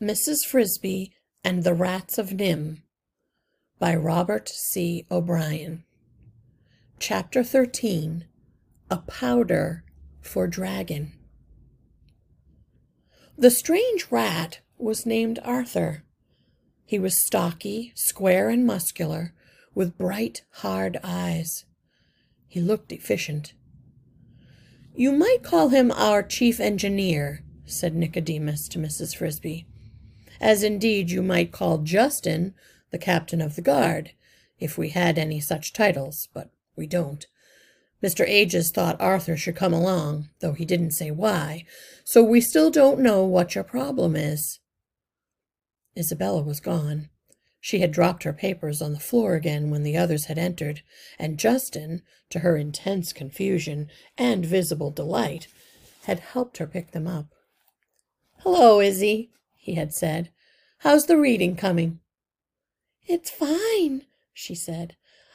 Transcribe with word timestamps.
Mrs. 0.00 0.44
Frisby 0.46 1.10
and 1.42 1.64
the 1.64 1.72
Rats 1.72 2.18
of 2.18 2.28
NIMH 2.28 2.82
by 3.78 3.96
Robert 3.96 4.46
C. 4.46 5.06
O'Brien. 5.10 5.84
Chapter 6.98 7.42
13 7.42 8.26
A 8.90 8.98
Powder 8.98 9.84
for 10.20 10.46
Dragon. 10.46 11.12
The 13.38 13.50
strange 13.50 14.08
rat 14.10 14.60
was 14.76 15.06
named 15.06 15.38
Arthur. 15.42 16.04
He 16.84 16.98
was 16.98 17.24
stocky, 17.24 17.92
square, 17.94 18.50
and 18.50 18.66
muscular, 18.66 19.32
with 19.74 19.96
bright, 19.96 20.42
hard 20.56 20.98
eyes. 21.02 21.64
He 22.46 22.60
looked 22.60 22.92
efficient. 22.92 23.54
You 24.94 25.12
might 25.12 25.42
call 25.42 25.70
him 25.70 25.90
our 25.90 26.22
chief 26.22 26.60
engineer, 26.60 27.42
said 27.64 27.94
Nicodemus 27.94 28.68
to 28.68 28.78
Mrs. 28.78 29.16
Frisby, 29.16 29.66
as 30.40 30.62
indeed 30.62 31.10
you 31.10 31.22
might 31.22 31.52
call 31.52 31.78
Justin 31.78 32.54
the 32.90 32.98
captain 32.98 33.40
of 33.40 33.56
the 33.56 33.62
guard, 33.62 34.12
if 34.58 34.78
we 34.78 34.90
had 34.90 35.18
any 35.18 35.40
such 35.40 35.72
titles, 35.72 36.28
but 36.32 36.50
we 36.76 36.86
don't. 36.86 37.26
Mr. 38.02 38.26
Ages 38.26 38.70
thought 38.70 39.00
Arthur 39.00 39.36
should 39.36 39.56
come 39.56 39.72
along, 39.72 40.28
though 40.40 40.52
he 40.52 40.64
didn't 40.64 40.90
say 40.90 41.10
why, 41.10 41.64
so 42.04 42.22
we 42.22 42.40
still 42.40 42.70
don't 42.70 43.00
know 43.00 43.24
what 43.24 43.54
your 43.54 43.64
problem 43.64 44.14
is. 44.14 44.60
Isabella 45.96 46.42
was 46.42 46.60
gone. 46.60 47.08
She 47.60 47.80
had 47.80 47.90
dropped 47.90 48.22
her 48.22 48.32
papers 48.32 48.80
on 48.82 48.92
the 48.92 49.00
floor 49.00 49.34
again 49.34 49.70
when 49.70 49.82
the 49.82 49.96
others 49.96 50.26
had 50.26 50.38
entered, 50.38 50.82
and 51.18 51.38
Justin, 51.38 52.02
to 52.30 52.40
her 52.40 52.56
intense 52.56 53.12
confusion 53.12 53.88
and 54.16 54.44
visible 54.44 54.90
delight, 54.90 55.48
had 56.04 56.20
helped 56.20 56.58
her 56.58 56.66
pick 56.66 56.92
them 56.92 57.06
up. 57.06 57.34
Hello, 58.40 58.80
Izzy, 58.80 59.30
he 59.56 59.74
had 59.74 59.92
said. 59.92 60.30
How's 60.86 61.06
the 61.06 61.16
reading 61.18 61.56
coming? 61.56 61.98
It's 63.06 63.28
fine, 63.28 64.02
she 64.32 64.54
said. 64.54 64.94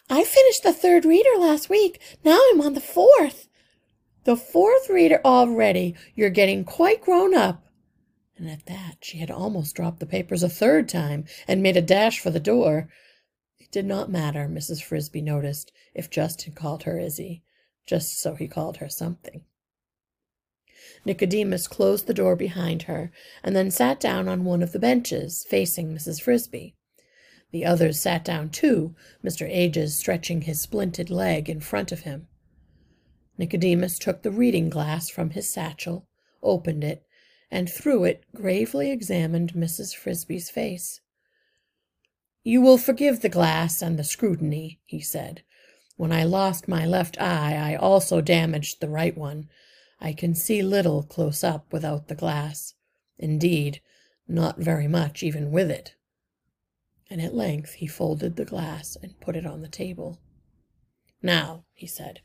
I 0.09 0.23
finished 0.23 0.63
the 0.63 0.71
third 0.71 1.03
reader 1.03 1.37
last 1.37 1.69
week. 1.69 1.99
Now 2.23 2.39
I'm 2.53 2.61
on 2.61 2.73
the 2.73 2.79
fourth. 2.79 3.49
The 4.23 4.37
fourth 4.37 4.89
reader 4.89 5.19
already. 5.25 5.93
You're 6.15 6.29
getting 6.29 6.63
quite 6.63 7.01
grown 7.01 7.35
up. 7.35 7.65
And 8.37 8.49
at 8.49 8.65
that 8.67 8.99
she 9.01 9.17
had 9.17 9.29
almost 9.29 9.75
dropped 9.75 9.99
the 9.99 10.05
papers 10.05 10.41
a 10.41 10.47
third 10.47 10.87
time 10.87 11.25
and 11.49 11.61
made 11.61 11.75
a 11.75 11.81
dash 11.81 12.21
for 12.21 12.29
the 12.29 12.39
door. 12.39 12.87
It 13.59 13.73
did 13.73 13.85
not 13.85 14.09
matter, 14.09 14.47
Mrs. 14.47 14.81
Frisby 14.81 15.21
noticed, 15.21 15.73
if 15.93 16.09
Justin 16.09 16.53
called 16.53 16.83
her 16.83 16.97
Izzy, 16.97 17.43
just 17.85 18.21
so 18.21 18.35
he 18.35 18.47
called 18.47 18.77
her 18.77 18.87
something. 18.87 19.43
Nicodemus 21.05 21.67
closed 21.67 22.07
the 22.07 22.13
door 22.13 22.35
behind 22.35 22.83
her 22.83 23.11
and 23.43 23.55
then 23.55 23.69
sat 23.69 23.99
down 23.99 24.27
on 24.27 24.43
one 24.43 24.63
of 24.63 24.71
the 24.71 24.79
benches 24.79 25.45
facing 25.49 25.93
Mrs. 25.93 26.21
Frisby. 26.21 26.75
The 27.51 27.65
others 27.65 27.99
sat 27.99 28.23
down 28.23 28.49
too, 28.49 28.95
Mr. 29.23 29.47
Ages 29.49 29.97
stretching 29.97 30.41
his 30.41 30.61
splinted 30.65 31.09
leg 31.09 31.49
in 31.49 31.59
front 31.59 31.91
of 31.91 32.01
him. 32.01 32.27
Nicodemus 33.37 33.99
took 33.99 34.21
the 34.21 34.31
reading 34.31 34.69
glass 34.69 35.09
from 35.09 35.31
his 35.31 35.51
satchel, 35.51 36.07
opened 36.41 36.83
it, 36.83 37.03
and 37.49 37.69
through 37.69 38.05
it 38.05 38.23
gravely 38.33 38.91
examined 38.91 39.53
Mrs. 39.53 39.93
Frisby's 39.95 40.49
face. 40.49 41.01
You 42.43 42.61
will 42.61 42.77
forgive 42.77 43.21
the 43.21 43.29
glass 43.29 43.81
and 43.81 43.99
the 43.99 44.03
scrutiny, 44.03 44.79
he 44.85 45.01
said. 45.01 45.43
When 45.97 46.11
I 46.11 46.23
lost 46.23 46.67
my 46.67 46.85
left 46.85 47.19
eye, 47.21 47.55
I 47.55 47.75
also 47.75 48.21
damaged 48.21 48.79
the 48.79 48.89
right 48.89 49.15
one, 49.15 49.49
I 50.01 50.13
can 50.13 50.33
see 50.33 50.63
little 50.63 51.03
close 51.03 51.43
up 51.43 51.71
without 51.71 52.07
the 52.07 52.15
glass. 52.15 52.73
Indeed, 53.19 53.81
not 54.27 54.57
very 54.57 54.87
much 54.87 55.21
even 55.21 55.51
with 55.51 55.69
it. 55.69 55.95
And 57.09 57.21
at 57.21 57.35
length 57.35 57.73
he 57.73 57.87
folded 57.87 58.35
the 58.35 58.45
glass 58.45 58.97
and 59.01 59.19
put 59.19 59.35
it 59.35 59.45
on 59.45 59.61
the 59.61 59.67
table. 59.67 60.19
Now, 61.21 61.65
he 61.73 61.85
said, 61.85 62.21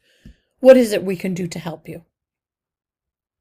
what 0.60 0.76
is 0.76 0.92
it 0.92 1.04
we 1.04 1.16
can 1.16 1.34
do 1.34 1.46
to 1.48 1.58
help 1.58 1.86
you? 1.86 2.04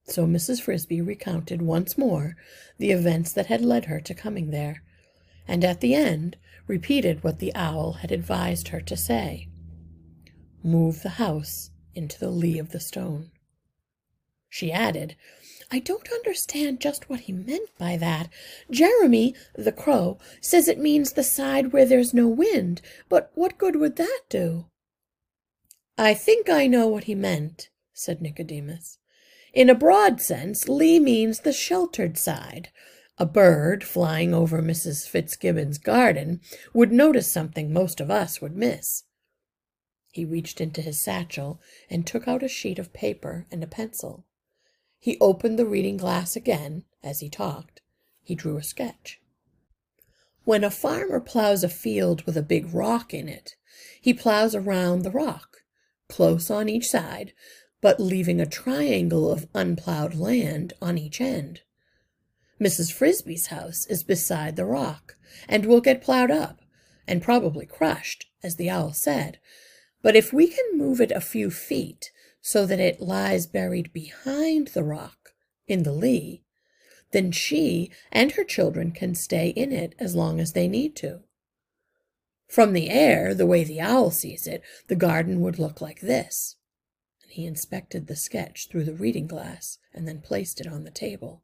So 0.07 0.27
Mrs. 0.27 0.61
Frisby 0.61 1.01
recounted 1.01 1.61
once 1.61 1.97
more 1.97 2.35
the 2.77 2.91
events 2.91 3.31
that 3.31 3.45
had 3.47 3.61
led 3.61 3.85
her 3.85 4.01
to 4.01 4.13
coming 4.13 4.51
there, 4.51 4.83
and 5.47 5.63
at 5.63 5.79
the 5.79 5.95
end 5.95 6.35
repeated 6.67 7.23
what 7.23 7.39
the 7.39 7.55
owl 7.55 7.93
had 7.93 8.11
advised 8.11 8.67
her 8.67 8.81
to 8.81 8.97
say. 8.97 9.47
Move 10.63 11.03
the 11.03 11.09
house 11.09 11.71
into 11.93 12.19
the 12.19 12.29
lee 12.29 12.59
of 12.59 12.71
the 12.71 12.79
stone. 12.79 13.31
She 14.57 14.71
added, 14.71 15.17
I 15.69 15.79
don't 15.79 16.09
understand 16.13 16.79
just 16.79 17.09
what 17.09 17.19
he 17.19 17.33
meant 17.33 17.77
by 17.77 17.97
that. 17.97 18.29
Jeremy, 18.71 19.35
the 19.53 19.73
crow, 19.73 20.17
says 20.39 20.69
it 20.69 20.79
means 20.79 21.11
the 21.11 21.25
side 21.25 21.73
where 21.73 21.85
there's 21.85 22.13
no 22.13 22.29
wind, 22.29 22.81
but 23.09 23.31
what 23.35 23.57
good 23.57 23.75
would 23.75 23.97
that 23.97 24.21
do? 24.29 24.67
I 25.97 26.13
think 26.13 26.49
I 26.49 26.67
know 26.67 26.87
what 26.87 27.03
he 27.03 27.15
meant, 27.15 27.69
said 27.91 28.21
Nicodemus. 28.21 28.97
In 29.53 29.69
a 29.69 29.75
broad 29.75 30.21
sense, 30.21 30.69
lee 30.69 31.01
means 31.01 31.41
the 31.41 31.51
sheltered 31.51 32.17
side. 32.17 32.69
A 33.17 33.25
bird 33.25 33.83
flying 33.83 34.33
over 34.33 34.61
Mrs. 34.61 35.05
Fitzgibbon's 35.05 35.79
garden 35.79 36.39
would 36.73 36.93
notice 36.93 37.29
something 37.29 37.73
most 37.73 37.99
of 37.99 38.09
us 38.09 38.39
would 38.39 38.55
miss. 38.55 39.03
He 40.13 40.23
reached 40.23 40.61
into 40.61 40.81
his 40.81 41.03
satchel 41.03 41.59
and 41.89 42.07
took 42.07 42.25
out 42.25 42.41
a 42.41 42.47
sheet 42.47 42.79
of 42.79 42.93
paper 42.93 43.47
and 43.51 43.61
a 43.61 43.67
pencil. 43.67 44.23
He 45.05 45.19
opened 45.21 45.59
the 45.59 45.67
reading 45.67 45.97
glass 45.97 46.35
again 46.35 46.83
as 47.03 47.19
he 47.19 47.29
talked. 47.29 47.79
He 48.23 48.33
drew 48.33 48.57
a 48.57 48.63
sketch. 48.63 49.21
When 50.45 50.63
a 50.63 50.71
farmer 50.71 51.19
plows 51.19 51.63
a 51.63 51.69
field 51.69 52.23
with 52.23 52.35
a 52.35 52.41
big 52.41 52.73
rock 52.73 53.13
in 53.13 53.29
it, 53.29 53.55
he 54.01 54.15
plows 54.15 54.55
around 54.55 55.03
the 55.03 55.11
rock, 55.11 55.57
close 56.09 56.49
on 56.49 56.69
each 56.69 56.89
side, 56.89 57.33
but 57.81 57.99
leaving 57.99 58.41
a 58.41 58.47
triangle 58.47 59.29
of 59.29 59.47
unplowed 59.53 60.15
land 60.15 60.73
on 60.81 60.97
each 60.97 61.21
end. 61.21 61.61
Mrs. 62.59 62.91
Frisby's 62.91 63.45
house 63.45 63.85
is 63.85 64.01
beside 64.01 64.55
the 64.55 64.65
rock 64.65 65.17
and 65.47 65.67
will 65.67 65.81
get 65.81 66.01
plowed 66.01 66.31
up 66.31 66.61
and 67.07 67.21
probably 67.21 67.67
crushed, 67.67 68.25
as 68.41 68.55
the 68.55 68.71
owl 68.71 68.91
said. 68.91 69.37
But 70.01 70.15
if 70.15 70.33
we 70.33 70.47
can 70.47 70.79
move 70.79 70.99
it 70.99 71.11
a 71.11 71.21
few 71.21 71.51
feet 71.51 72.09
so 72.47 72.67
that 72.67 72.79
it 72.79 73.01
lies 73.01 73.47
buried 73.47 73.91
behind 73.91 74.67
the 74.67 74.83
rock 74.83 75.33
in 75.67 75.81
the 75.81 75.91
lee, 75.91 76.43
then 77.09 77.31
she 77.31 77.89
and 78.11 78.33
her 78.33 78.43
children 78.43 78.91
can 78.91 79.15
stay 79.15 79.49
in 79.49 79.71
it 79.71 79.95
as 79.97 80.13
long 80.13 80.39
as 80.39 80.53
they 80.53 80.67
need 80.67 80.95
to. 80.95 81.21
From 82.47 82.73
the 82.73 82.91
air, 82.91 83.33
the 83.33 83.47
way 83.47 83.63
the 83.63 83.81
owl 83.81 84.11
sees 84.11 84.45
it, 84.45 84.61
the 84.87 84.95
garden 84.95 85.41
would 85.41 85.57
look 85.57 85.81
like 85.81 86.01
this. 86.01 86.55
And 87.23 87.31
he 87.31 87.47
inspected 87.47 88.05
the 88.05 88.15
sketch 88.15 88.67
through 88.69 88.83
the 88.83 88.93
reading 88.93 89.25
glass 89.25 89.79
and 89.91 90.07
then 90.07 90.21
placed 90.21 90.61
it 90.61 90.67
on 90.67 90.83
the 90.83 90.91
table. 90.91 91.41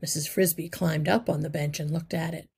Mrs. 0.00 0.28
Frisby 0.28 0.68
climbed 0.68 1.08
up 1.08 1.28
on 1.28 1.40
the 1.40 1.50
bench 1.50 1.80
and 1.80 1.90
looked 1.90 2.14
at 2.14 2.34
it. 2.34 2.48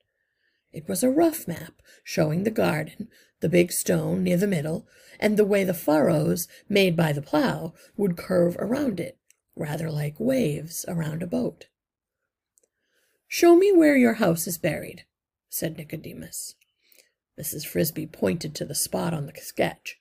It 0.72 0.88
was 0.88 1.02
a 1.02 1.10
rough 1.10 1.48
map 1.48 1.82
showing 2.04 2.44
the 2.44 2.50
garden, 2.50 3.08
the 3.40 3.48
big 3.48 3.72
stone 3.72 4.22
near 4.22 4.36
the 4.36 4.46
middle, 4.46 4.86
and 5.18 5.36
the 5.36 5.44
way 5.44 5.64
the 5.64 5.74
furrows 5.74 6.46
made 6.68 6.96
by 6.96 7.12
the 7.12 7.22
plow 7.22 7.74
would 7.96 8.16
curve 8.16 8.56
around 8.58 9.00
it, 9.00 9.18
rather 9.56 9.90
like 9.90 10.20
waves 10.20 10.84
around 10.86 11.22
a 11.22 11.26
boat. 11.26 11.66
Show 13.26 13.56
me 13.56 13.72
where 13.72 13.96
your 13.96 14.14
house 14.14 14.46
is 14.46 14.58
buried, 14.58 15.04
said 15.48 15.76
Nicodemus. 15.76 16.54
Mrs. 17.38 17.66
Frisby 17.66 18.06
pointed 18.06 18.54
to 18.54 18.64
the 18.64 18.74
spot 18.74 19.14
on 19.14 19.26
the 19.26 19.32
sketch. 19.36 19.98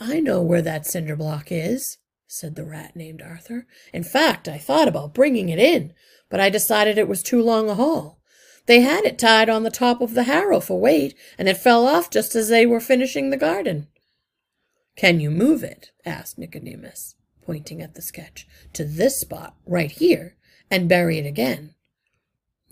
I 0.00 0.20
know 0.20 0.42
where 0.42 0.62
that 0.62 0.86
cinder 0.86 1.16
block 1.16 1.48
is, 1.50 1.98
said 2.26 2.56
the 2.56 2.64
rat 2.64 2.96
named 2.96 3.22
Arthur. 3.22 3.66
In 3.92 4.02
fact, 4.02 4.48
I 4.48 4.58
thought 4.58 4.88
about 4.88 5.14
bringing 5.14 5.48
it 5.48 5.58
in, 5.58 5.94
but 6.28 6.40
I 6.40 6.50
decided 6.50 6.98
it 6.98 7.08
was 7.08 7.22
too 7.22 7.42
long 7.42 7.70
a 7.70 7.74
haul. 7.74 8.20
They 8.66 8.80
had 8.80 9.04
it 9.04 9.18
tied 9.18 9.48
on 9.48 9.62
the 9.62 9.70
top 9.70 10.00
of 10.00 10.14
the 10.14 10.24
harrow 10.24 10.60
for 10.60 10.80
weight, 10.80 11.14
and 11.36 11.48
it 11.48 11.58
fell 11.58 11.86
off 11.86 12.10
just 12.10 12.34
as 12.34 12.48
they 12.48 12.64
were 12.64 12.80
finishing 12.80 13.30
the 13.30 13.36
garden. 13.36 13.88
Can 14.96 15.20
you 15.20 15.30
move 15.30 15.62
it? 15.62 15.90
asked 16.06 16.38
Nicodemus, 16.38 17.16
pointing 17.42 17.82
at 17.82 17.94
the 17.94 18.02
sketch, 18.02 18.46
to 18.72 18.84
this 18.84 19.20
spot 19.20 19.54
right 19.66 19.90
here, 19.90 20.36
and 20.70 20.88
bury 20.88 21.18
it 21.18 21.26
again. 21.26 21.74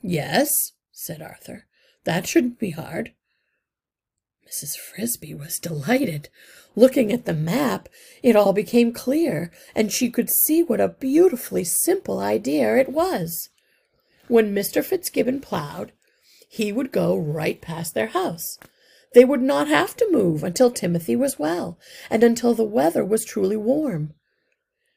Yes, 0.00 0.72
said 0.92 1.20
Arthur. 1.20 1.66
That 2.04 2.26
shouldn't 2.26 2.58
be 2.58 2.70
hard. 2.70 3.12
Mrs. 4.48 4.76
Frisby 4.76 5.34
was 5.34 5.58
delighted. 5.58 6.28
Looking 6.74 7.12
at 7.12 7.26
the 7.26 7.34
map, 7.34 7.88
it 8.22 8.36
all 8.36 8.52
became 8.52 8.92
clear, 8.92 9.50
and 9.74 9.92
she 9.92 10.10
could 10.10 10.30
see 10.30 10.62
what 10.62 10.80
a 10.80 10.88
beautifully 10.88 11.64
simple 11.64 12.18
idea 12.18 12.76
it 12.76 12.88
was. 12.88 13.50
When 14.32 14.54
Mr. 14.54 14.82
Fitzgibbon 14.82 15.40
plowed, 15.40 15.92
he 16.48 16.72
would 16.72 16.90
go 16.90 17.14
right 17.14 17.60
past 17.60 17.92
their 17.92 18.06
house. 18.06 18.58
They 19.12 19.26
would 19.26 19.42
not 19.42 19.68
have 19.68 19.94
to 19.98 20.08
move 20.10 20.42
until 20.42 20.70
Timothy 20.70 21.14
was 21.14 21.38
well 21.38 21.78
and 22.08 22.24
until 22.24 22.54
the 22.54 22.64
weather 22.64 23.04
was 23.04 23.26
truly 23.26 23.58
warm. 23.58 24.14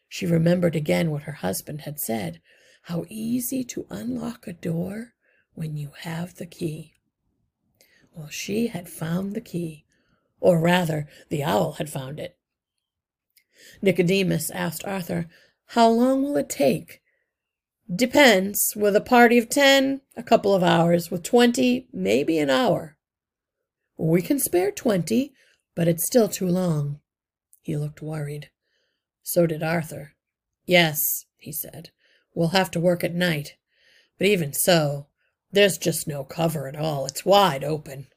She 0.08 0.26
remembered 0.26 0.74
again 0.74 1.12
what 1.12 1.24
her 1.24 1.34
husband 1.34 1.82
had 1.82 2.00
said, 2.00 2.40
How 2.84 3.04
easy 3.10 3.66
to 3.66 3.86
unlock 3.90 4.48
a 4.48 4.54
door 4.54 5.16
when 5.54 5.76
you 5.76 5.92
have 6.04 6.36
the 6.36 6.46
key. 6.46 6.94
Well, 8.14 8.30
she 8.30 8.68
had 8.68 8.88
found 8.88 9.34
the 9.34 9.42
key, 9.42 9.84
or 10.40 10.62
rather, 10.62 11.10
the 11.28 11.44
owl 11.44 11.74
had 11.74 11.90
found 11.90 12.22
it. 12.22 12.38
Nicodemus 13.82 14.50
asked 14.52 14.86
Arthur, 14.86 15.28
How 15.66 15.90
long 15.90 16.24
will 16.24 16.38
it 16.38 16.48
take? 16.48 17.02
Depends. 17.94 18.74
With 18.76 18.96
a 18.96 19.02
party 19.02 19.38
of 19.38 19.50
ten, 19.50 20.02
a 20.18 20.24
couple 20.24 20.56
of 20.56 20.64
hours. 20.64 21.12
With 21.12 21.24
twenty, 21.24 21.88
maybe 21.94 22.40
an 22.40 22.50
hour. 22.50 22.98
We 23.98 24.22
can 24.22 24.40
spare 24.40 24.72
twenty, 24.72 25.34
but 25.76 25.88
it's 25.88 26.06
still 26.06 26.28
too 26.28 26.48
long. 26.48 27.00
He 27.62 27.78
looked 27.78 28.02
worried. 28.02 28.50
So 29.24 29.46
did 29.46 29.64
Arthur. 29.64 30.14
Yes, 30.66 31.00
he 31.38 31.52
said. 31.52 31.92
We'll 32.34 32.50
have 32.50 32.72
to 32.72 32.80
work 32.80 33.04
at 33.04 33.14
night. 33.14 33.56
But 34.18 34.28
even 34.28 34.54
so, 34.54 35.08
there's 35.52 35.78
just 35.78 36.08
no 36.08 36.24
cover 36.24 36.68
at 36.68 36.76
all. 36.76 37.06
It's 37.06 37.26
wide 37.26 37.64
open. 37.64 38.08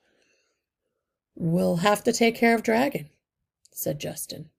We'll 1.34 1.76
have 1.76 2.02
to 2.04 2.12
take 2.12 2.34
care 2.34 2.54
of 2.54 2.62
Dragon, 2.62 3.10
said 3.72 4.00
Justin. 4.00 4.50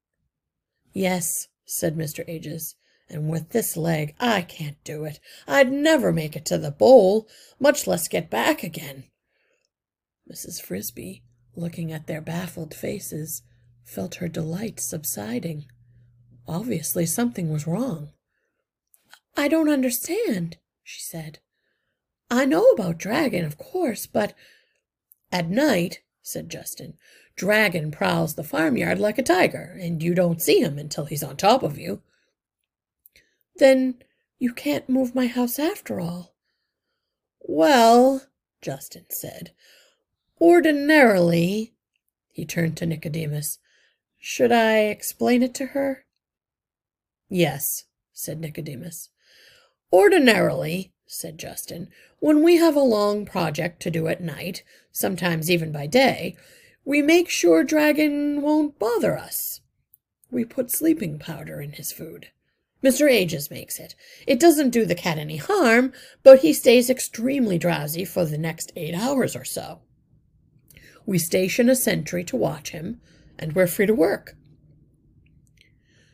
Yes, 0.93 1.47
said 1.65 1.97
Mr. 1.97 2.23
Ages, 2.27 2.75
and 3.09 3.29
with 3.29 3.49
this 3.49 3.75
leg 3.75 4.15
I 4.19 4.41
can't 4.41 4.81
do 4.83 5.05
it. 5.05 5.19
I'd 5.47 5.71
never 5.71 6.11
make 6.11 6.35
it 6.35 6.45
to 6.47 6.57
the 6.57 6.71
bowl, 6.71 7.27
much 7.59 7.87
less 7.87 8.07
get 8.07 8.29
back 8.29 8.63
again. 8.63 9.05
Mrs. 10.31 10.61
Frisby, 10.61 11.23
looking 11.55 11.91
at 11.91 12.07
their 12.07 12.21
baffled 12.21 12.73
faces, 12.73 13.41
felt 13.83 14.15
her 14.15 14.27
delight 14.27 14.79
subsiding. 14.79 15.65
Obviously 16.47 17.05
something 17.05 17.51
was 17.51 17.67
wrong. 17.67 18.09
I 19.35 19.47
don't 19.47 19.69
understand, 19.69 20.57
she 20.83 21.01
said. 21.01 21.39
I 22.29 22.45
know 22.45 22.65
about 22.69 22.99
Dragon, 22.99 23.45
of 23.45 23.57
course, 23.57 24.05
but 24.05 24.33
at 25.31 25.49
night, 25.49 26.01
said 26.21 26.49
Justin, 26.49 26.95
Dragon 27.35 27.89
prowls 27.89 28.35
the 28.35 28.43
farmyard 28.43 28.99
like 28.99 29.17
a 29.17 29.23
tiger, 29.23 29.77
and 29.81 30.03
you 30.03 30.13
don't 30.13 30.41
see 30.41 30.59
him 30.59 30.77
until 30.77 31.05
he's 31.05 31.23
on 31.23 31.37
top 31.37 31.63
of 31.63 31.77
you. 31.77 32.01
Then 33.59 33.95
you 34.39 34.53
can't 34.53 34.89
move 34.89 35.13
my 35.13 35.27
house 35.27 35.59
after 35.59 35.99
all. 35.99 36.33
Well, 37.41 38.23
Justin 38.61 39.05
said, 39.09 39.51
ordinarily, 40.39 41.73
he 42.31 42.45
turned 42.45 42.77
to 42.77 42.85
Nicodemus, 42.85 43.59
should 44.17 44.51
I 44.51 44.79
explain 44.85 45.43
it 45.43 45.53
to 45.55 45.67
her? 45.67 46.05
Yes, 47.27 47.83
said 48.13 48.39
Nicodemus. 48.39 49.09
Ordinarily, 49.91 50.93
said 51.05 51.37
Justin, 51.37 51.89
when 52.19 52.43
we 52.43 52.57
have 52.57 52.75
a 52.75 52.81
long 52.81 53.25
project 53.25 53.81
to 53.81 53.91
do 53.91 54.07
at 54.07 54.21
night, 54.21 54.63
sometimes 54.91 55.51
even 55.51 55.71
by 55.71 55.85
day, 55.85 56.37
we 56.85 57.01
make 57.01 57.29
sure 57.29 57.63
Dragon 57.63 58.41
won't 58.41 58.79
bother 58.79 59.17
us. 59.17 59.59
We 60.31 60.45
put 60.45 60.71
sleeping 60.71 61.19
powder 61.19 61.59
in 61.59 61.73
his 61.73 61.91
food. 61.91 62.29
Mr. 62.83 63.11
Ages 63.11 63.51
makes 63.51 63.77
it. 63.77 63.93
It 64.25 64.39
doesn't 64.39 64.69
do 64.69 64.85
the 64.85 64.95
cat 64.95 65.17
any 65.17 65.37
harm, 65.37 65.91
but 66.23 66.39
he 66.39 66.53
stays 66.53 66.89
extremely 66.89 67.57
drowsy 67.57 68.05
for 68.05 68.25
the 68.25 68.37
next 68.37 68.71
eight 68.75 68.95
hours 68.95 69.35
or 69.35 69.43
so. 69.43 69.81
We 71.05 71.17
station 71.17 71.69
a 71.69 71.75
sentry 71.75 72.23
to 72.25 72.37
watch 72.37 72.69
him, 72.69 73.01
and 73.37 73.53
we're 73.53 73.67
free 73.67 73.85
to 73.85 73.93
work. 73.93 74.35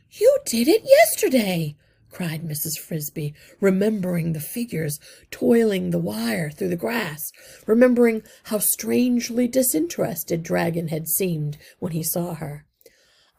You 0.09 0.39
did 0.45 0.67
it 0.67 0.83
yesterday, 0.85 1.75
cried 2.09 2.43
Mrs. 2.43 2.79
Frisby, 2.79 3.33
remembering 3.59 4.31
the 4.31 4.39
figures 4.39 4.99
toiling 5.29 5.89
the 5.91 5.99
wire 5.99 6.49
through 6.49 6.69
the 6.69 6.77
grass, 6.77 7.31
remembering 7.67 8.23
how 8.45 8.59
strangely 8.59 9.47
disinterested 9.47 10.41
Dragon 10.41 10.87
had 10.87 11.09
seemed 11.09 11.57
when 11.79 11.91
he 11.91 12.01
saw 12.01 12.35
her. 12.35 12.65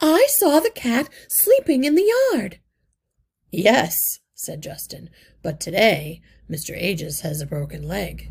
I 0.00 0.26
saw 0.28 0.60
the 0.60 0.70
cat 0.70 1.08
sleeping 1.28 1.84
in 1.84 1.94
the 1.94 2.12
yard. 2.32 2.60
Yes, 3.56 4.20
said 4.34 4.60
Justin, 4.60 5.08
but 5.42 5.60
today 5.60 6.20
Mr. 6.48 6.76
Ages 6.76 7.22
has 7.22 7.40
a 7.40 7.46
broken 7.46 7.88
leg. 7.88 8.30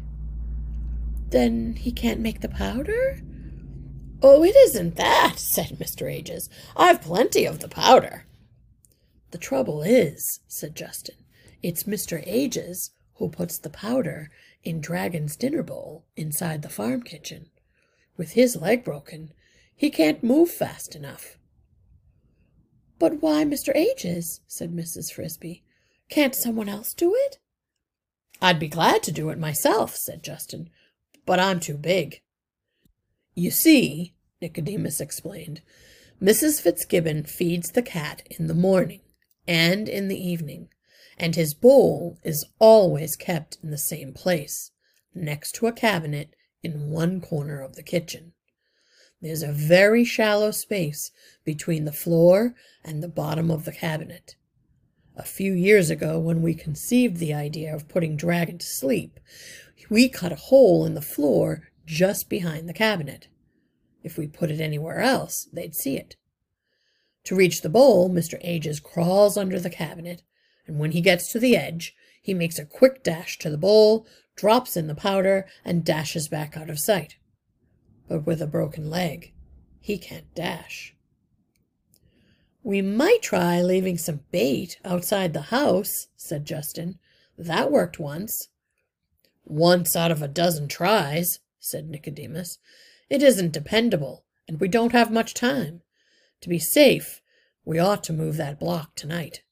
Then 1.31 1.77
he 1.77 1.91
can't 1.91 2.19
make 2.19 2.41
the 2.41 2.47
powder? 2.47 3.21
Oh, 4.21 4.43
it 4.43 4.55
isn't 4.55 4.97
that, 4.97 5.33
said 5.37 5.79
Mr. 5.79 6.07
Ages. 6.07 6.47
I've 6.77 7.01
plenty 7.01 7.45
of 7.45 7.57
the 7.57 7.67
powder. 7.67 8.25
The 9.31 9.39
trouble 9.39 9.81
is, 9.81 10.41
said 10.47 10.75
Justin, 10.75 11.15
it's 11.63 11.85
Mr. 11.85 12.21
Ages 12.27 12.91
who 13.15 13.27
puts 13.27 13.57
the 13.57 13.71
powder 13.71 14.29
in 14.63 14.79
Dragon's 14.79 15.35
dinner 15.35 15.63
bowl 15.63 16.05
inside 16.15 16.61
the 16.61 16.69
farm 16.69 17.01
kitchen. 17.01 17.49
With 18.15 18.33
his 18.33 18.55
leg 18.55 18.83
broken, 18.83 19.33
he 19.75 19.89
can't 19.89 20.23
move 20.23 20.51
fast 20.51 20.95
enough. 20.95 21.39
But 22.97 23.21
why 23.21 23.43
Mr. 23.43 23.75
Ages? 23.75 24.41
said 24.47 24.73
Mrs. 24.73 25.11
Frisby. 25.11 25.63
Can't 26.09 26.35
someone 26.35 26.69
else 26.69 26.93
do 26.93 27.13
it? 27.15 27.39
I'd 28.41 28.59
be 28.59 28.67
glad 28.67 29.03
to 29.03 29.11
do 29.11 29.29
it 29.29 29.39
myself, 29.39 29.95
said 29.95 30.23
Justin, 30.23 30.69
but 31.25 31.39
I'm 31.39 31.59
too 31.59 31.77
big. 31.77 32.21
You 33.33 33.51
see, 33.51 34.13
Nicodemus 34.41 35.01
explained, 35.01 35.61
Mrs. 36.21 36.61
Fitzgibbon 36.61 37.23
feeds 37.23 37.71
the 37.71 37.81
cat 37.81 38.23
in 38.39 38.47
the 38.47 38.53
morning 38.53 39.01
and 39.47 39.89
in 39.89 40.07
the 40.07 40.17
evening, 40.17 40.69
and 41.17 41.35
his 41.35 41.53
bowl 41.53 42.17
is 42.23 42.45
always 42.59 43.15
kept 43.15 43.57
in 43.61 43.71
the 43.71 43.77
same 43.77 44.13
place, 44.13 44.71
next 45.13 45.53
to 45.55 45.67
a 45.67 45.73
cabinet 45.73 46.35
in 46.63 46.89
one 46.89 47.19
corner 47.21 47.61
of 47.61 47.75
the 47.75 47.83
kitchen. 47.83 48.33
There's 49.25 49.41
a 49.41 49.51
very 49.51 50.05
shallow 50.05 50.51
space 50.51 51.09
between 51.43 51.85
the 51.85 51.91
floor 51.91 52.53
and 52.83 53.01
the 53.01 53.07
bottom 53.07 53.49
of 53.49 53.65
the 53.65 53.71
cabinet. 53.71 54.35
A 55.15 55.23
few 55.23 55.51
years 55.51 55.89
ago, 55.89 56.19
when 56.19 56.43
we 56.43 56.53
conceived 56.53 57.17
the 57.17 57.33
idea 57.33 57.73
of 57.73 57.87
putting 57.87 58.17
Dragon 58.17 58.59
to 58.59 58.65
sleep, 58.67 59.19
we 59.89 60.09
cut 60.09 60.31
a 60.31 60.35
hole 60.35 60.85
in 60.85 60.93
the 60.93 61.01
floor 61.01 61.69
just 61.87 62.29
behind 62.29 62.69
the 62.69 62.73
cabinet. 62.73 63.27
If 64.03 64.15
we 64.15 64.27
put 64.27 64.51
it 64.51 64.61
anywhere 64.61 64.99
else, 64.99 65.49
they'd 65.51 65.73
see 65.73 65.97
it. 65.97 66.17
To 67.23 67.35
reach 67.35 67.63
the 67.63 67.67
bowl, 67.67 68.11
Mr. 68.11 68.37
Ages 68.43 68.79
crawls 68.79 69.37
under 69.37 69.59
the 69.59 69.71
cabinet, 69.71 70.21
and 70.67 70.77
when 70.77 70.91
he 70.91 71.01
gets 71.01 71.31
to 71.31 71.39
the 71.39 71.57
edge, 71.57 71.95
he 72.21 72.35
makes 72.35 72.59
a 72.59 72.65
quick 72.65 73.01
dash 73.01 73.39
to 73.39 73.49
the 73.49 73.57
bowl, 73.57 74.05
drops 74.35 74.77
in 74.77 74.85
the 74.85 74.93
powder, 74.93 75.47
and 75.63 75.83
dashes 75.83 76.27
back 76.27 76.55
out 76.55 76.69
of 76.69 76.79
sight. 76.79 77.15
But 78.07 78.25
with 78.25 78.41
a 78.41 78.47
broken 78.47 78.89
leg, 78.89 79.33
he 79.79 79.97
can't 79.97 80.33
dash. 80.35 80.95
We 82.63 82.81
might 82.81 83.21
try 83.21 83.61
leaving 83.61 83.97
some 83.97 84.21
bait 84.31 84.79
outside 84.83 85.33
the 85.33 85.41
house, 85.41 86.07
said 86.15 86.45
Justin. 86.45 86.97
That 87.37 87.71
worked 87.71 87.99
once. 87.99 88.49
Once 89.43 89.95
out 89.95 90.11
of 90.11 90.21
a 90.21 90.27
dozen 90.27 90.67
tries, 90.67 91.39
said 91.59 91.89
Nicodemus. 91.89 92.57
It 93.09 93.21
isn't 93.21 93.51
dependable, 93.51 94.25
and 94.47 94.59
we 94.59 94.67
don't 94.67 94.93
have 94.93 95.11
much 95.11 95.33
time. 95.33 95.81
To 96.41 96.49
be 96.49 96.59
safe, 96.59 97.21
we 97.63 97.79
ought 97.79 98.03
to 98.05 98.13
move 98.13 98.37
that 98.37 98.59
block 98.59 98.95
tonight. 98.95 99.43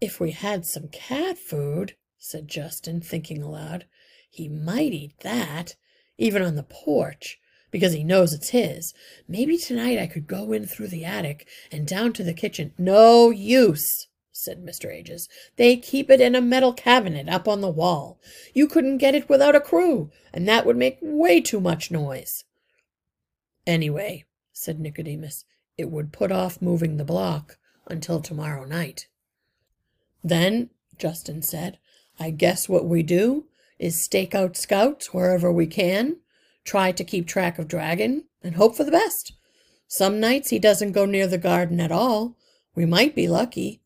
If 0.00 0.20
we 0.20 0.32
had 0.32 0.66
some 0.66 0.88
cat 0.88 1.38
food, 1.38 1.96
said 2.18 2.48
Justin, 2.48 3.00
thinking 3.00 3.42
aloud, 3.42 3.86
he 4.28 4.48
might 4.48 4.92
eat 4.92 5.20
that, 5.20 5.76
even 6.18 6.42
on 6.42 6.54
the 6.56 6.62
porch, 6.62 7.38
because 7.70 7.92
he 7.92 8.04
knows 8.04 8.32
it's 8.32 8.50
his. 8.50 8.94
Maybe 9.28 9.56
tonight 9.58 9.98
I 9.98 10.06
could 10.06 10.26
go 10.26 10.52
in 10.52 10.66
through 10.66 10.88
the 10.88 11.04
attic 11.04 11.46
and 11.70 11.86
down 11.86 12.12
to 12.14 12.24
the 12.24 12.34
kitchen. 12.34 12.72
No 12.78 13.30
use, 13.30 14.06
said 14.32 14.64
Mr. 14.64 14.92
Ages. 14.92 15.28
They 15.56 15.76
keep 15.76 16.10
it 16.10 16.20
in 16.20 16.34
a 16.34 16.40
metal 16.40 16.72
cabinet 16.72 17.28
up 17.28 17.46
on 17.48 17.60
the 17.60 17.68
wall. 17.68 18.20
You 18.54 18.66
couldn't 18.66 18.98
get 18.98 19.14
it 19.14 19.28
without 19.28 19.56
a 19.56 19.60
crew, 19.60 20.10
and 20.32 20.48
that 20.48 20.64
would 20.64 20.76
make 20.76 20.98
way 21.02 21.40
too 21.40 21.60
much 21.60 21.90
noise. 21.90 22.44
Anyway, 23.66 24.24
said 24.52 24.80
Nicodemus. 24.80 25.44
It 25.76 25.90
would 25.90 26.12
put 26.12 26.32
off 26.32 26.62
moving 26.62 26.96
the 26.96 27.04
block 27.04 27.58
until 27.86 28.20
tomorrow 28.20 28.64
night. 28.64 29.08
Then, 30.24 30.70
Justin 30.98 31.42
said, 31.42 31.78
I 32.18 32.30
guess 32.30 32.68
what 32.68 32.86
we 32.86 33.02
do 33.02 33.46
is 33.78 34.02
stake 34.02 34.34
out 34.34 34.56
scouts 34.56 35.12
wherever 35.12 35.52
we 35.52 35.66
can, 35.66 36.16
try 36.64 36.92
to 36.92 37.04
keep 37.04 37.26
track 37.26 37.58
of 37.58 37.68
Dragon, 37.68 38.24
and 38.42 38.56
hope 38.56 38.76
for 38.76 38.84
the 38.84 38.90
best. 38.90 39.32
Some 39.88 40.20
nights 40.20 40.50
he 40.50 40.58
doesn't 40.58 40.92
go 40.92 41.04
near 41.04 41.26
the 41.26 41.38
garden 41.38 41.80
at 41.80 41.92
all. 41.92 42.36
We 42.74 42.86
might 42.86 43.14
be 43.14 43.28
lucky. 43.28 43.80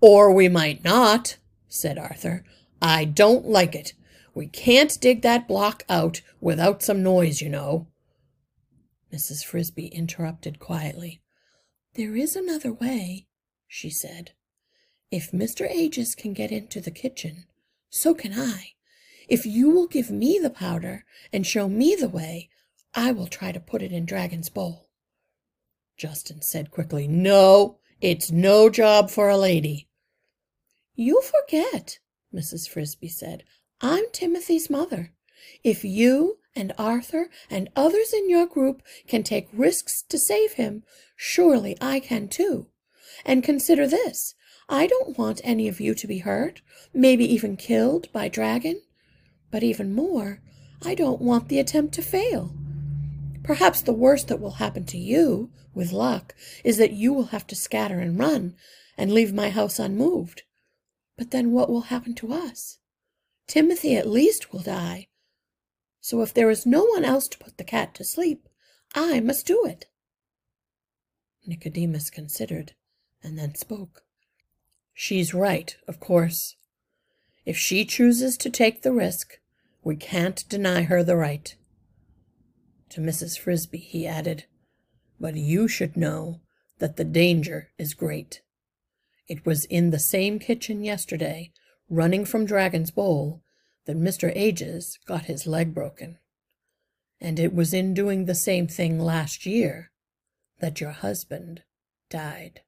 Or 0.00 0.32
we 0.32 0.48
might 0.48 0.84
not, 0.84 1.38
said 1.68 1.98
Arthur. 1.98 2.44
I 2.82 3.04
don't 3.04 3.46
like 3.46 3.74
it. 3.74 3.94
We 4.34 4.46
can't 4.46 5.00
dig 5.00 5.22
that 5.22 5.46
block 5.46 5.84
out 5.88 6.20
without 6.40 6.82
some 6.82 7.02
noise, 7.02 7.40
you 7.40 7.48
know. 7.48 7.86
Mrs. 9.12 9.44
Frisby 9.44 9.86
interrupted 9.86 10.58
quietly. 10.58 11.22
There 11.94 12.16
is 12.16 12.34
another 12.34 12.72
way, 12.72 13.28
she 13.68 13.88
said. 13.88 14.32
If 15.10 15.30
Mr. 15.30 15.70
Ages 15.70 16.16
can 16.16 16.32
get 16.32 16.50
into 16.50 16.80
the 16.80 16.90
kitchen, 16.90 17.44
so 17.88 18.12
can 18.12 18.32
I. 18.34 18.72
If 19.28 19.46
you 19.46 19.70
will 19.70 19.86
give 19.86 20.10
me 20.10 20.38
the 20.38 20.50
powder 20.50 21.04
and 21.32 21.46
show 21.46 21.68
me 21.68 21.94
the 21.94 22.08
way, 22.08 22.50
I 22.94 23.12
will 23.12 23.26
try 23.26 23.52
to 23.52 23.60
put 23.60 23.82
it 23.82 23.92
in 23.92 24.04
Dragon's 24.04 24.50
bowl. 24.50 24.88
Justin 25.96 26.42
said 26.42 26.70
quickly, 26.70 27.08
No, 27.08 27.78
it's 28.00 28.30
no 28.30 28.68
job 28.68 29.10
for 29.10 29.28
a 29.28 29.38
lady. 29.38 29.88
You 30.94 31.22
forget, 31.22 31.98
Mrs. 32.32 32.68
Frisby 32.68 33.08
said. 33.08 33.44
I'm 33.80 34.04
Timothy's 34.12 34.70
mother. 34.70 35.12
If 35.62 35.84
you 35.84 36.38
and 36.54 36.72
Arthur 36.78 37.28
and 37.50 37.68
others 37.74 38.12
in 38.12 38.30
your 38.30 38.46
group 38.46 38.82
can 39.06 39.22
take 39.22 39.48
risks 39.52 40.02
to 40.08 40.18
save 40.18 40.52
him, 40.52 40.84
surely 41.16 41.76
I 41.80 42.00
can 42.00 42.28
too. 42.28 42.68
And 43.24 43.42
consider 43.42 43.86
this 43.86 44.34
I 44.68 44.86
don't 44.86 45.18
want 45.18 45.40
any 45.44 45.68
of 45.68 45.80
you 45.80 45.94
to 45.94 46.06
be 46.06 46.18
hurt, 46.18 46.62
maybe 46.92 47.24
even 47.32 47.56
killed 47.56 48.10
by 48.12 48.28
Dragon. 48.28 48.80
But 49.54 49.62
even 49.62 49.94
more, 49.94 50.40
I 50.82 50.96
don't 50.96 51.22
want 51.22 51.48
the 51.48 51.60
attempt 51.60 51.94
to 51.94 52.02
fail. 52.02 52.52
Perhaps 53.44 53.82
the 53.82 53.92
worst 53.92 54.26
that 54.26 54.40
will 54.40 54.58
happen 54.58 54.84
to 54.86 54.98
you, 54.98 55.52
with 55.72 55.92
luck, 55.92 56.34
is 56.64 56.76
that 56.78 56.90
you 56.90 57.12
will 57.12 57.26
have 57.26 57.46
to 57.46 57.54
scatter 57.54 58.00
and 58.00 58.18
run 58.18 58.56
and 58.98 59.12
leave 59.12 59.32
my 59.32 59.50
house 59.50 59.78
unmoved. 59.78 60.42
But 61.16 61.30
then 61.30 61.52
what 61.52 61.70
will 61.70 61.82
happen 61.82 62.16
to 62.16 62.32
us? 62.32 62.80
Timothy 63.46 63.94
at 63.94 64.08
least 64.08 64.52
will 64.52 64.58
die. 64.58 65.06
So 66.00 66.20
if 66.20 66.34
there 66.34 66.50
is 66.50 66.66
no 66.66 66.82
one 66.86 67.04
else 67.04 67.28
to 67.28 67.38
put 67.38 67.56
the 67.56 67.62
cat 67.62 67.94
to 67.94 68.04
sleep, 68.04 68.48
I 68.92 69.20
must 69.20 69.46
do 69.46 69.64
it. 69.64 69.86
Nicodemus 71.46 72.10
considered 72.10 72.72
and 73.22 73.38
then 73.38 73.54
spoke. 73.54 74.02
She's 74.94 75.32
right, 75.32 75.76
of 75.86 76.00
course. 76.00 76.56
If 77.46 77.56
she 77.56 77.84
chooses 77.84 78.36
to 78.38 78.50
take 78.50 78.82
the 78.82 78.92
risk, 78.92 79.38
we 79.84 79.96
can't 79.96 80.48
deny 80.48 80.82
her 80.82 81.04
the 81.04 81.16
right. 81.16 81.54
To 82.90 83.00
Mrs. 83.00 83.38
Frisby 83.38 83.78
he 83.78 84.06
added, 84.06 84.46
But 85.20 85.36
you 85.36 85.68
should 85.68 85.96
know 85.96 86.40
that 86.78 86.96
the 86.96 87.04
danger 87.04 87.68
is 87.78 87.92
great. 87.94 88.40
It 89.28 89.44
was 89.44 89.66
in 89.66 89.90
the 89.90 89.98
same 89.98 90.38
kitchen 90.38 90.82
yesterday, 90.82 91.52
running 91.88 92.24
from 92.24 92.46
Dragon's 92.46 92.90
Bowl, 92.90 93.42
that 93.84 93.98
Mr. 93.98 94.32
Ages 94.34 94.98
got 95.06 95.26
his 95.26 95.46
leg 95.46 95.74
broken. 95.74 96.18
And 97.20 97.38
it 97.38 97.54
was 97.54 97.74
in 97.74 97.94
doing 97.94 98.24
the 98.24 98.34
same 98.34 98.66
thing 98.66 98.98
last 98.98 99.44
year 99.44 99.90
that 100.60 100.80
your 100.80 100.92
husband 100.92 101.62
died. 102.10 102.62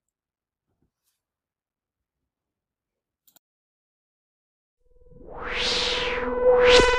Whoosh. 5.20 6.96